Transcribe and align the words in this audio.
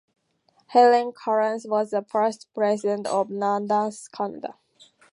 Helen 0.69 1.11
Kearns 1.11 1.67
was 1.67 1.91
the 1.91 2.01
first 2.01 2.47
President 2.55 3.05
of 3.05 3.27
Nasdaq 3.27 4.09
Canada. 4.11 4.55